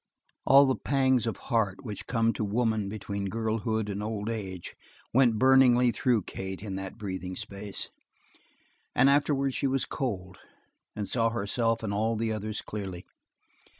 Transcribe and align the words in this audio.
All 0.47 0.65
the 0.65 0.73
pangs 0.75 1.27
of 1.27 1.37
heart 1.37 1.83
which 1.85 2.07
come 2.07 2.33
to 2.33 2.43
woman 2.43 2.89
between 2.89 3.29
girlhood 3.29 3.87
and 3.87 4.01
old 4.01 4.31
age 4.31 4.75
went 5.13 5.37
burningly 5.37 5.91
through 5.91 6.23
Kate 6.23 6.63
in 6.63 6.73
that 6.77 6.97
breathing 6.97 7.35
space, 7.35 7.91
and 8.95 9.11
afterwards 9.11 9.53
she 9.53 9.67
was 9.67 9.85
cold, 9.85 10.39
and 10.95 11.07
saw 11.07 11.29
herself 11.29 11.83
and 11.83 11.93
all 11.93 12.15
the 12.15 12.31
others 12.31 12.63
clearly. 12.63 13.05